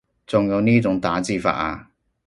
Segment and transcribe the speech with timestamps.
[0.25, 1.91] 仲有呢種打字法啊